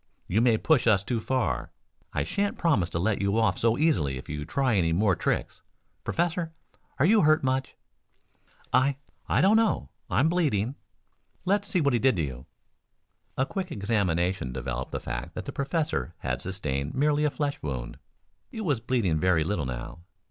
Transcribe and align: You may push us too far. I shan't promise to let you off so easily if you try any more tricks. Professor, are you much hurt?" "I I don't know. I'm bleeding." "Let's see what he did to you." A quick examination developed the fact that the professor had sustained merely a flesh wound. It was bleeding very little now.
You 0.27 0.41
may 0.41 0.57
push 0.57 0.87
us 0.87 1.03
too 1.03 1.19
far. 1.19 1.69
I 2.11 2.23
shan't 2.23 2.57
promise 2.57 2.89
to 2.89 2.97
let 2.97 3.21
you 3.21 3.37
off 3.37 3.59
so 3.59 3.77
easily 3.77 4.17
if 4.17 4.27
you 4.27 4.45
try 4.45 4.75
any 4.75 4.93
more 4.93 5.15
tricks. 5.15 5.61
Professor, 6.03 6.51
are 6.97 7.05
you 7.05 7.17
much 7.43 7.43
hurt?" 7.43 7.75
"I 8.73 8.95
I 9.29 9.41
don't 9.41 9.57
know. 9.57 9.89
I'm 10.09 10.27
bleeding." 10.27 10.73
"Let's 11.45 11.67
see 11.67 11.81
what 11.81 11.93
he 11.93 11.99
did 11.99 12.15
to 12.15 12.23
you." 12.23 12.47
A 13.37 13.45
quick 13.45 13.71
examination 13.71 14.51
developed 14.51 14.89
the 14.89 14.99
fact 14.99 15.35
that 15.35 15.45
the 15.45 15.51
professor 15.51 16.15
had 16.21 16.41
sustained 16.41 16.95
merely 16.95 17.23
a 17.23 17.29
flesh 17.29 17.61
wound. 17.61 17.99
It 18.51 18.61
was 18.61 18.79
bleeding 18.79 19.19
very 19.19 19.43
little 19.43 19.67
now. 19.67 19.99